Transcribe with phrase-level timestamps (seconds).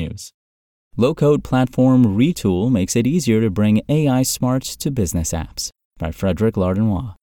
[0.00, 0.32] technews.
[0.96, 5.70] Low code platform Retool makes it easier to bring AI smarts to business apps.
[5.98, 7.14] By Frederic Lardinois.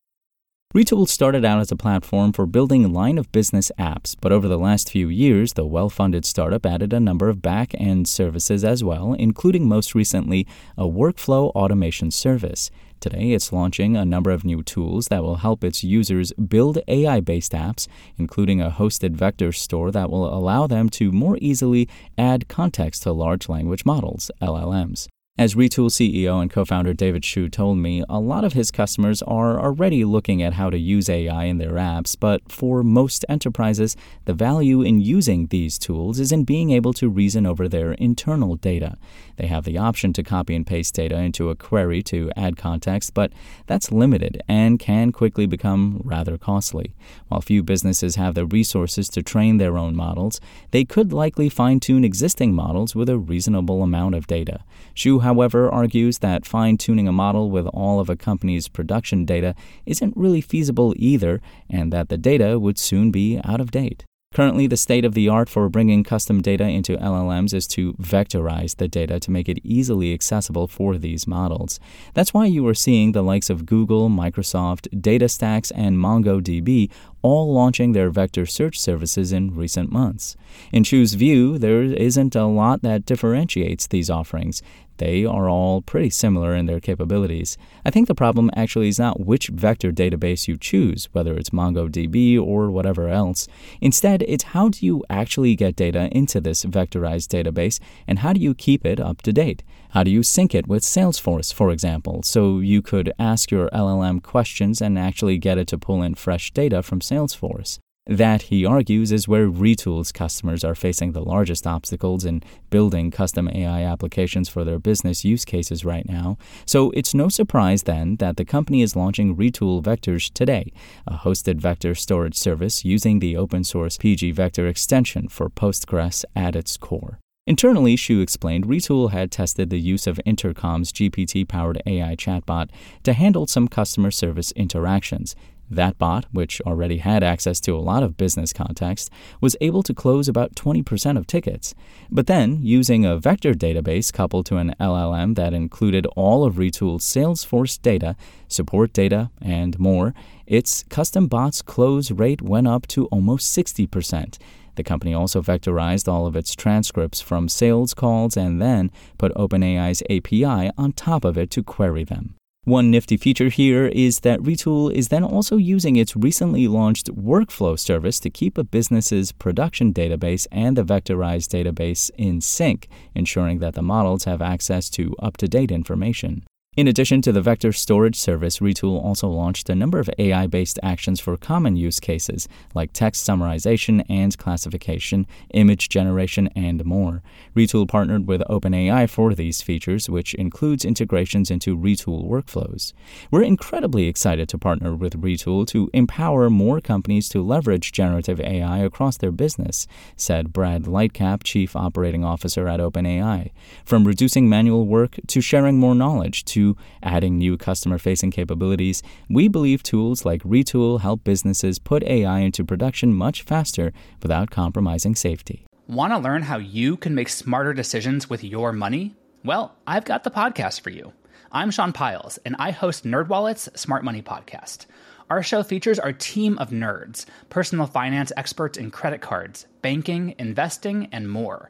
[0.78, 4.60] Retool started out as a platform for building line of business apps, but over the
[4.60, 8.84] last few years, the well funded startup added a number of back end services as
[8.84, 10.46] well, including most recently
[10.78, 12.70] a workflow automation service.
[13.00, 17.22] Today, it's launching a number of new tools that will help its users build AI
[17.22, 17.88] based apps,
[18.20, 23.12] including a hosted vector store that will allow them to more easily add context to
[23.12, 25.08] large language models, LLMs.
[25.40, 29.22] As Retool CEO and co founder David Hsu told me, a lot of his customers
[29.22, 33.96] are already looking at how to use AI in their apps, but for most enterprises,
[34.26, 38.56] the value in using these tools is in being able to reason over their internal
[38.56, 38.98] data.
[39.36, 43.14] They have the option to copy and paste data into a query to add context,
[43.14, 43.32] but
[43.68, 46.96] that's limited and can quickly become rather costly.
[47.28, 51.80] While few businesses have the resources to train their own models, they could likely fine
[51.80, 54.64] tune existing models with a reasonable amount of data.
[54.96, 59.54] Hsu however, argues that fine tuning a model with all of a company's production data
[59.86, 64.06] isn't really feasible either, and that the data would soon be out of date.
[64.34, 68.76] Currently, the state of the art for bringing custom data into LLMs is to vectorize
[68.76, 71.80] the data to make it easily accessible for these models.
[72.14, 76.92] That's why you are seeing the likes of Google, Microsoft, DataStax, and MongoDB
[77.22, 80.36] all launching their vector search services in recent months.
[80.72, 84.62] In Hsu's view, there isn't a lot that differentiates these offerings.
[84.98, 87.58] They are all pretty similar in their capabilities.
[87.86, 92.40] I think the problem actually is not which vector database you choose, whether it's MongoDB
[92.40, 93.48] or whatever else.
[93.82, 98.40] Instead, it's how do you actually get data into this vectorized database and how do
[98.40, 99.64] you keep it up to date?
[99.92, 104.22] How do you sync it with Salesforce, for example, so you could ask your LLM
[104.22, 107.80] questions and actually get it to pull in fresh data from Salesforce?
[108.08, 113.50] That, he argues, is where Retool's customers are facing the largest obstacles in building custom
[113.50, 116.38] AI applications for their business use cases right now.
[116.66, 120.72] So it's no surprise then that the company is launching Retool Vectors today,
[121.06, 126.78] a hosted vector storage service using the open source pgvector extension for Postgres at its
[126.78, 127.20] core.
[127.46, 132.70] Internally, Hsu explained, Retool had tested the use of Intercom's GPT powered AI chatbot
[133.04, 135.34] to handle some customer service interactions.
[135.70, 139.10] That bot, which already had access to a lot of business context,
[139.42, 141.76] was able to close about 20% of tickets.
[142.10, 147.04] But then, using a vector database coupled to an LLM that included all of Retool's
[147.04, 148.16] Salesforce data,
[148.48, 150.14] support data, and more,
[150.46, 154.38] its custom bot's close rate went up to almost 60%.
[154.76, 160.04] The company also vectorized all of its transcripts from sales calls and then put OpenAI's
[160.04, 162.37] API on top of it to query them.
[162.68, 167.80] One nifty feature here is that Retool is then also using its recently launched workflow
[167.80, 173.76] service to keep a business's production database and the vectorized database in sync, ensuring that
[173.76, 176.44] the models have access to up to date information.
[176.78, 180.78] In addition to the vector storage service, Retool also launched a number of AI based
[180.84, 187.24] actions for common use cases like text summarization and classification, image generation, and more.
[187.56, 192.94] Retool partnered with OpenAI for these features, which includes integrations into Retool workflows.
[193.32, 198.78] We're incredibly excited to partner with Retool to empower more companies to leverage generative AI
[198.78, 203.50] across their business, said Brad Lightcap, Chief Operating Officer at OpenAI.
[203.84, 206.67] From reducing manual work to sharing more knowledge to
[207.04, 212.66] adding new customer facing capabilities, we believe tools like Retool help businesses put AI into
[212.66, 215.66] production much faster without compromising safety.
[215.88, 219.16] Want to learn how you can make smarter decisions with your money?
[219.46, 221.14] Well, I've got the podcast for you.
[221.52, 224.88] I'm Sean Pyles, and I host NerdWallet's Smart Money Podcast.
[225.30, 231.08] Our show features our team of nerds, personal finance experts in credit cards, banking, investing,
[231.12, 231.70] and more